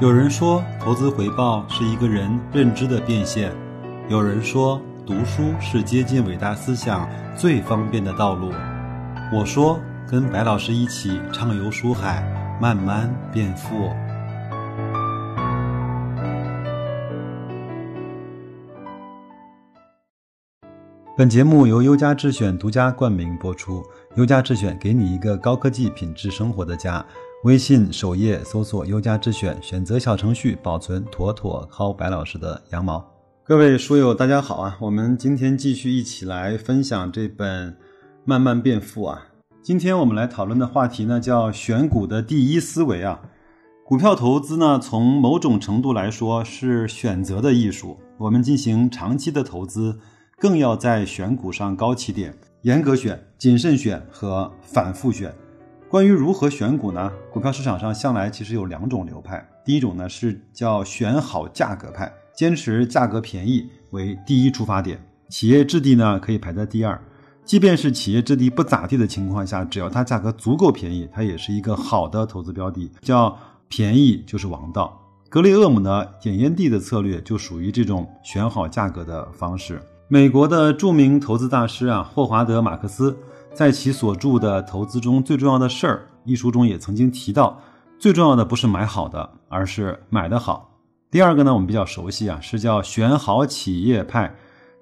[0.00, 3.50] 有人说，投资回报是一个人认知的变现；
[4.08, 8.50] 有人说，读书是接近伟大思想最方便的道路。
[9.30, 9.78] 我说，
[10.08, 12.24] 跟白老师一起畅游书海，
[12.58, 13.90] 慢慢变富。
[21.14, 23.84] 本节目由优家智选独家冠名播出。
[24.16, 27.04] 优家智选给你一个高科技品质生活的家。
[27.44, 33.02] 微信首页搜索“优家智选”，选择小程序保存妥妥薅白老师的羊毛。
[33.42, 34.76] 各位书友，大家好啊！
[34.78, 37.72] 我们今天继续一起来分享这本
[38.26, 39.28] 《慢慢变富》啊。
[39.62, 43.18] 今天我们来讨论的话题呢，叫选股的第一思维啊。
[43.86, 47.98] 股票投资呢，从某种程度来说是选择的艺术。
[48.18, 49.98] 我们进行长期的投资，
[50.38, 55.34] 更要在选股上高起点，严格选、谨慎选和反复选。
[55.90, 57.10] 关于如何选股呢？
[57.32, 59.44] 股票市场上向来其实有两种流派。
[59.64, 66.96] 第一种呢是叫选好价格派，坚持价格便宜为第一出发点，企业质地呢可以排在第二。
[67.44, 72.88] 即便是企业质地不咋地的情况下，只要它价格足够便宜，它也是一个好的投资标的。
[73.02, 74.96] 叫便宜就是王道。
[75.28, 79.82] 格雷厄姆呢点烟蒂的策略就属于这种选好价格的方式。
[80.06, 83.16] 美国的著名投资大师啊霍华德·马克思。
[83.52, 87.60] 在其所著的《投资中最重要的事儿》一书中也曾经提到，
[87.98, 90.70] 最重要的不是买好的，而是买的好。
[91.10, 94.32] 第二个呢，我们比较熟悉啊，是叫选好企业派，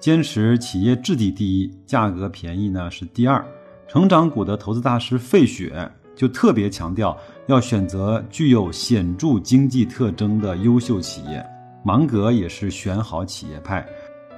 [0.00, 3.44] 坚持企业质地第一，价格便宜呢是第二。
[3.86, 11.44] 成长股的投资大师费雪就特别强调要选择具有显著经济特征的优秀企业。
[11.84, 13.86] 芒格也是选好企业派，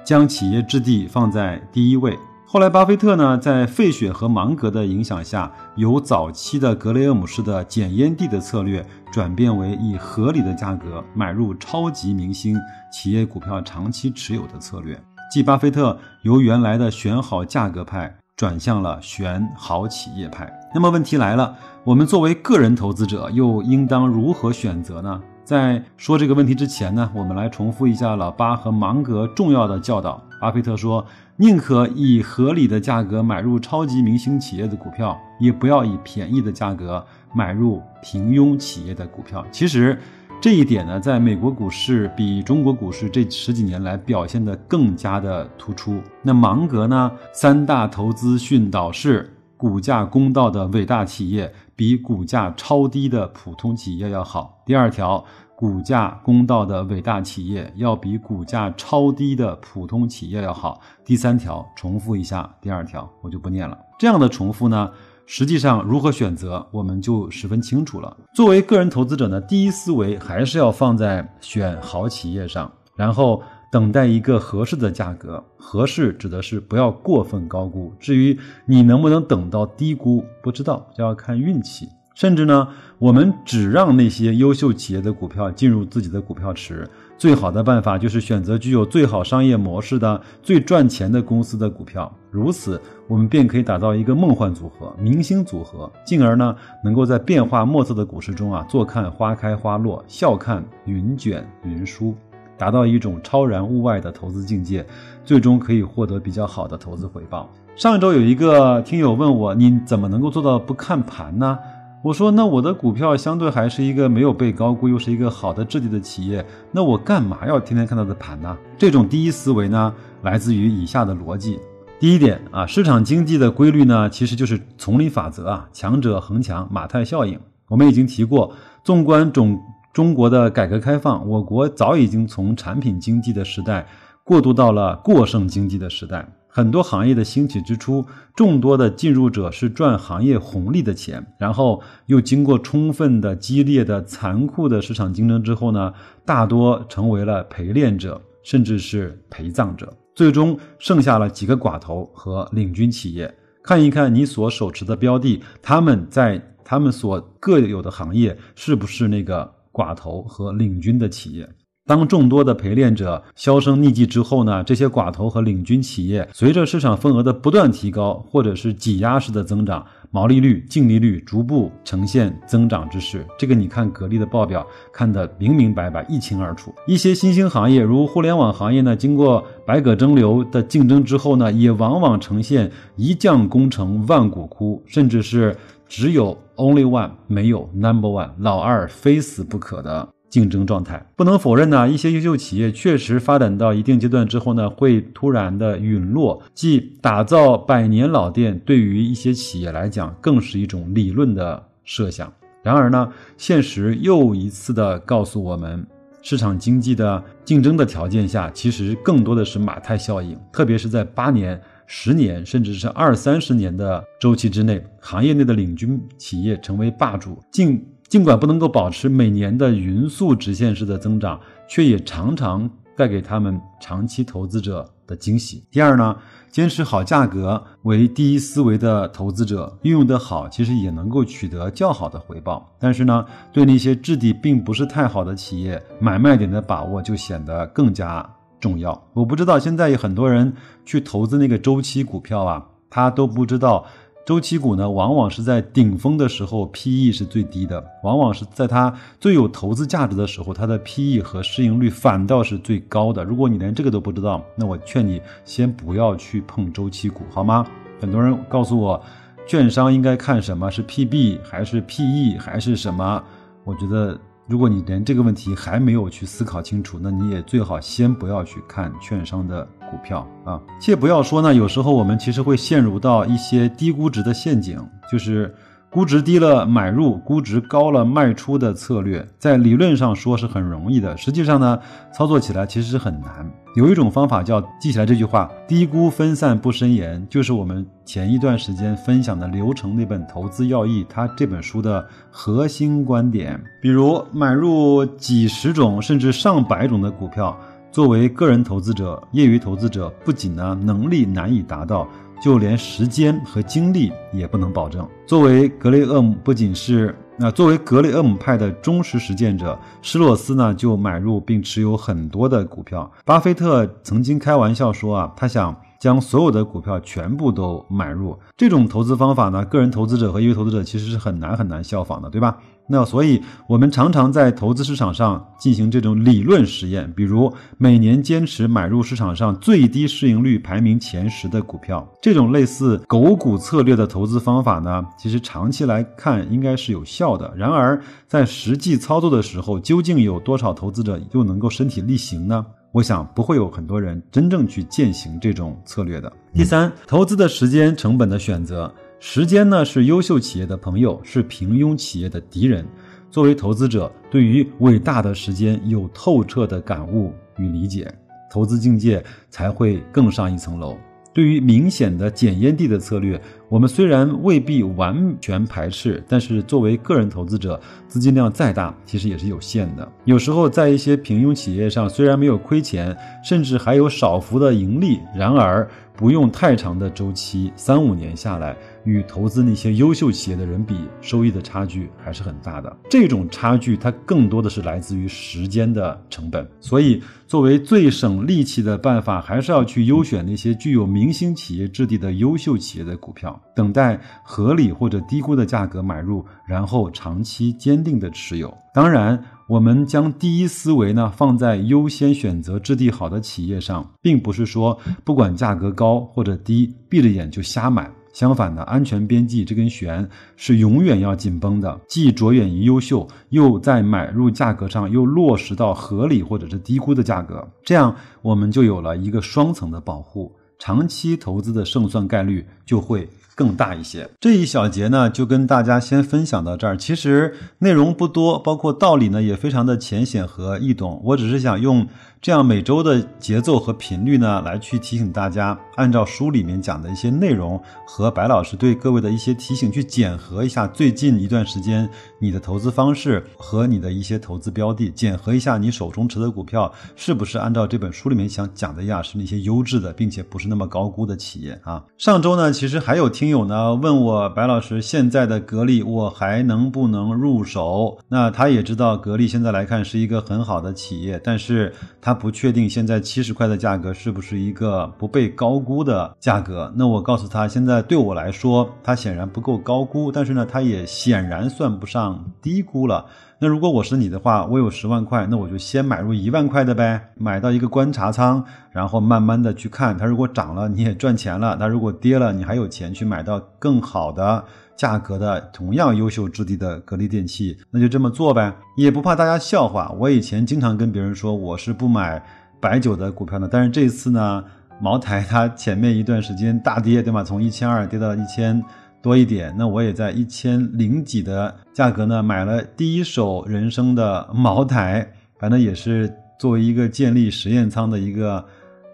[0.03, 2.19] 将企业质地放在第一位。
[2.49, 12.57] 后来，巴菲特呢，在费雪和芒格的影响下，由早期的格雷厄姆式的捡烟蒂的策略，转变为以合理的价格买入超级明星
[12.89, 14.97] 企业股票长期持有的策略。
[15.29, 20.49] 即巴菲特由原来的选好价格派，转向了选好企业派。
[20.73, 25.21] 那么问题来了，我们作为个人投资者，又应当如何选择呢？
[25.47, 30.21] 在说这个问题之前呢，我们来重复一下老巴和芒格重要的教导。
[30.41, 31.05] 巴菲特说
[31.37, 37.01] ：“宁可以合理的价格买入超级明星企业的股票，也不要以便宜的价格
[37.33, 39.97] 买入平庸企业的股票。”其实，
[40.41, 46.01] 这一点呢，在美国股市比中国股市这十几年来表现得更加的突出。
[46.21, 47.09] 那芒格呢？
[47.31, 51.53] 三大投资训导是：股价公道的伟大企业。
[51.75, 54.63] 比股价超低的普通企业要好。
[54.65, 55.23] 第二条，
[55.55, 60.81] 股价公道的伟大企业要比股价超低的普通企业要好。
[61.05, 63.77] 第三条，重复一下第二条，我就不念了。
[63.99, 64.89] 这样的重复呢，
[65.27, 68.17] 实际上如何选择，我们就十分清楚了。
[68.33, 73.43] 作为个人投资者呢，第一思维还是要放在选好企业上，然后。
[73.71, 77.93] 等待一个合适的价格，合适指的是不要过分高估。
[77.99, 81.87] 至于你能不能等到低估，不知道，就要看运气。
[82.15, 82.67] 甚至呢，
[82.97, 86.89] 我们只让那些优秀企业的股票进入自己的股票池。
[87.15, 92.11] 最好的办法就是选择具有最好商业模式的、最赚钱的公司的股票。
[92.31, 102.15] 如此，我们便可以打造一个梦幻组合、明星组合，进而呢，能够在变化莫测的股市中啊，坐看花开花落，笑看云卷云舒。
[102.57, 104.85] 达到一种超然物外的投资境界，
[105.23, 107.49] 最终可以获得比较好的投资回报。
[107.75, 111.59] 上一周有一个听友问我，你怎么能够做到不看盘呢？
[112.03, 118.57] 我说，那我的股票相对还是一个没有被高估，又是一个好的质地的企业，那我干嘛要天天看它的盘呢？
[118.77, 121.59] 这种第一思维呢，来自于以下的逻辑：
[121.99, 127.39] 第一点啊，市场经济的规律呢，其实就是丛林法则啊，强者恒强，马太效应。
[127.67, 128.51] 我们已经提过，
[128.83, 129.59] 纵观总。
[129.97, 133.87] 中国的改革开放，我国早已经从产品经济的时代
[134.23, 136.23] 过渡到了过剩经济的时代。
[136.47, 145.91] 很多行业的兴起之初，众多的进入者是赚行业红利的钱，然后又经过充分的、激烈的、残酷的市场竞争之后呢，
[146.23, 153.33] 大多成为了陪练者，甚至是陪葬者，最终剩下了几个寡头和领军企业。
[153.63, 159.56] 看一看你所手持的标的，他们在他们所各有的行业是不是那个？
[159.77, 161.47] 寡头和领军的企业，
[161.87, 164.61] 当众多的陪练者销声匿迹之后呢？
[164.61, 173.25] 这些寡头和领军企业随着市场份额的不断提高，或者是挤压式的增长，毛利率、净利率逐步呈现增长之势。
[173.39, 176.75] 这个你看格力的报表看得明明白白、一清二楚。
[176.85, 185.55] 一些新兴行业，如互联网行业呢，经过百舸争流的竞争之后呢，也往往呈现一将功成万骨枯，甚至是。
[185.89, 190.05] 只有 only one 没有 number one 老二非死不可的。
[190.37, 191.03] 竞争状态。
[191.15, 196.43] 不能否认呢，一些优秀企业确实发展到一定阶段之后呢，会突然的陨落。
[196.53, 202.31] 即打造百年老店，对于一些企业来讲，更是一种理论的设想。
[202.61, 205.83] 然而呢，现实又一次的告诉我们。
[206.23, 225.63] 市场经济的竞争的条件下，其实更多的是马太效应，特别是在八年、十年，甚至是二三十年的周期之内，行业内的领军企业成为霸主，尽尽管不能够保持每年的匀速直线式的增长，却也常常带给他们长期投资者的惊喜。
[225.69, 226.15] 第二呢？
[226.49, 232.73] 坚持好价格为第一思维的投资者，运用得好，其实也能够取得较好的回报。
[232.79, 238.27] 但是呢，对那些质地并不是太好的企业，买卖点的把握就显得更加
[238.59, 238.99] 重要。
[239.13, 240.51] 我不知道现在有很多人
[240.83, 243.85] 去投资那个周期股票啊，他都不知道。
[244.27, 253.23] 周期股呢，往往是在顶峰的时候，P/E 是最低的；往往是在它最有投资价值的时候，它的 P/E 和市盈率反倒是最高的。
[253.23, 257.65] 如果你连这个都不知道，那我劝你先不要去碰周期股，好吗？
[258.01, 259.01] 很多人告诉我，
[259.47, 263.23] 券商应该看什么是 P/B 还是 P/E 还是什么？
[263.63, 264.19] 我觉得。
[264.49, 271.53] 如果你连这个问题还没有去思考清楚，那你也最好先不要去看券商的股票啊，切不要说呢。
[271.53, 274.79] 有时候我们其实会陷入到一些低估值的陷阱，
[275.11, 275.53] 就是。
[275.89, 281.79] 估值低了买入，估值高了卖出的策略，在理论上说是很容易的，实际上呢，
[282.13, 283.49] 操作起来其实是很难。
[283.73, 293.59] 有一种方法叫记起来这句话：低估分散不深研，就是我们前一段时间分享的流程那本《投资要义》，它这本书的核心观点。
[293.81, 297.57] 比如买入几十种甚至上百种的股票，
[297.91, 302.07] 作为个人投资者、业余投资者，不仅呢能力难以达到。
[302.39, 305.09] 就连时间和精力也不能保证。
[305.25, 313.11] 作为格雷厄姆，不仅是那作为格雷厄姆派的忠实实践者，施洛斯呢就买入并持有很多的股票。
[313.25, 318.37] 巴菲特曾经开玩笑说啊，他想将所有的股票全部都买入。
[318.55, 322.55] 这种投资方法呢，个人投资者和业余投资者其实是很难很难效仿的，对吧？
[322.89, 332.07] 那所以，我们常常在投资市场上进行这种理论实验，比如每年坚持买入市场上最低市盈率排名前十的股票。
[332.21, 337.53] 这种类似狗股策略的投资方法呢，其实长期来看应该是有效的。
[337.57, 342.65] 然而，在实际操作的时候，究竟有多少投资者又能够身体力行呢？
[342.93, 346.31] 我想不会有很多人真正去践行这种策略的。
[346.53, 348.91] 第三，投资的时间成本的选择。
[349.19, 352.85] 时间呢是优秀企业的朋友，是平庸企业的敌人。
[353.31, 358.11] 作为投资者，对于伟大的时间有透彻的感悟与理解，
[358.49, 360.95] 投资境界才会更上一层楼。
[361.33, 370.09] 对于明显的检验地的策略，我们虽然未必完全排斥，但是作为个人投资者，资金量再大，其实也是有限的。
[370.23, 378.75] 有时候在一些平庸企业上，虽然没有亏钱，甚至还有少幅的盈利，然而不用太长的周期，三五年下来。
[379.03, 382.93] 与投资那些优秀企业的人比，收益的差距还是很大的。
[383.09, 386.69] 这种差距它更多的是来自于时间的成本。
[386.81, 398.75] 所以，作为最省力气的办法，还是要去优选那些具有明星企业质地的优秀企业的股票，等待合理或者低估的价格买入，然后长期坚定的持有。
[398.93, 408.11] 当然，我们将第一思维呢放在优先选择质地好的企业上，并不是说不管价格高或者低，闭着眼就瞎买。
[408.33, 423.27] 相反的，安全边际这根弦是永远要紧绷的，既着眼于优秀，又在买入价格上又落实到合理或者是低估的价格，这样我们就有了一个双层的保护，长期投资的胜算概率就会。
[423.57, 424.29] 更大一些。
[424.39, 426.95] 这一小节呢，就跟大家先分享到这儿。
[426.95, 431.19] 其实内容不多，包括道理呢，也非常的浅显和易懂。
[431.25, 432.07] 我只是想用
[432.39, 442.07] 这样每周的节奏和频率呢，来去提醒大家，按照书里面讲的一些内容和白老师对各位的一些提醒，去检核一下最近一段时间
[442.39, 452.03] 你的投资方式和你的一些投资标的，检核一下你手中持的股票是不是按照这本书里面想讲的呀，是那些优质的，并且不是那么高估的企业啊。
[452.19, 453.46] 上周呢，其实还有听。
[453.47, 458.17] 听友呢问我白老师现在的格力我还能不能入手？
[458.27, 466.91] 那他也知道格力现在来看是一个很好的企业，但是他不确定现在七十块的价格是不是一个不被高估的价格。
[466.93, 473.25] 那我告诉他，现在对我来说，它显然不够高估，但是呢，它也显然算不上低估了。
[473.59, 480.27] 那如果我是你的话，我有十万块，那我就先买入一万块的呗，买到一个观察仓，然后慢慢的去看它。
[480.27, 484.63] 如果涨了，你也赚钱了；那如果跌了，你还有钱去买到更好的
[484.95, 490.13] 价格的同样优秀质地的格力电器，那就这么做呗，也不怕大家笑话。
[490.19, 492.39] 我以前经常跟别人说我是不买
[492.79, 494.63] 白酒的股票的，但是这次呢，
[495.01, 497.43] 茅台它前面一段时间大跌，对吗？
[497.43, 498.83] 从一千二跌到一千。
[499.21, 505.27] 多一点，那我也在一千零几的价格呢买了第一手人生的茅台，
[505.59, 508.63] 反正也是作为一个建立实验仓的一个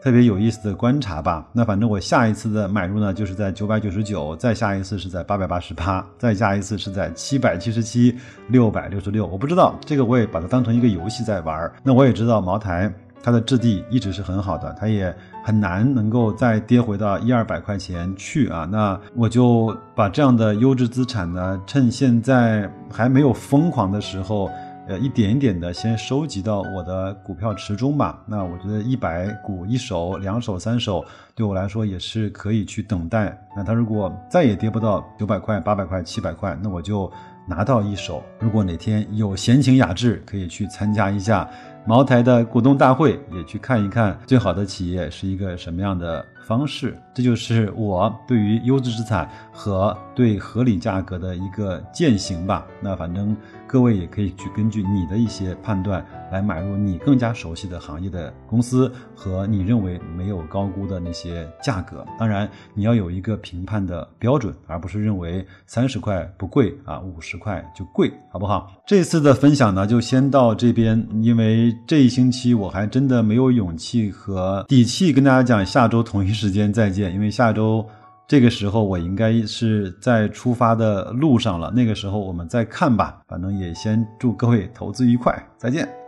[0.01, 1.48] 特别有意思的观察吧。
[1.53, 8.15] 那反正我下一次的买入呢，就是在九百九十九，再下一次是在八百八十八，再下一次是在七百七十七、
[8.50, 9.25] 六百六十六。
[9.25, 11.72] 我不知道这个，我也把它当成一个游戏在玩。
[11.81, 12.93] 那我也知道茅台。
[13.24, 15.15] 它的质地一直是很好的，它也
[15.46, 18.68] 很难能够再跌回到一二百块钱去啊。
[18.70, 24.50] 那我就把这样的优质资产呢，趁现在还没有疯狂的时候，
[24.89, 28.22] 呃，一点一点的先收集到我的股票池中吧。
[28.27, 31.03] 那我觉得一百股一手、两手、三手，
[31.34, 33.42] 对我来说也是可以去等待。
[33.56, 37.10] 那它如果再也跌不到九百块、八百块、七百块，那我就
[37.47, 38.23] 拿到一手。
[38.39, 41.50] 如果哪天有闲情雅致，可以去参加一下。
[41.85, 46.97] 茅台的股东大会也去看一看，最好的企业是一个什么样的方式？
[47.13, 52.65] 这就是我对于优质资产和对合理价格的一个践行吧。
[52.81, 53.35] 那反正。
[53.74, 62.06] 各位也可以去根据你的一些判断来买入你更加熟悉的行业的公司和你认为没有高估的那些价格。
[62.20, 68.72] 当然，你要有一个评判的标准，而不是认为三十块不贵啊，五十块就贵，好不好？
[68.86, 77.84] 这次的分享呢，就先到这边，因为这一星期我还真的没有勇气和底气跟大家讲下周同一时间再见，因为下周。
[78.27, 83.22] 这个时候我应该是在出发的路上了，那个时候我们再看吧。
[83.27, 86.02] 反正也先祝各位投资愉快，再见。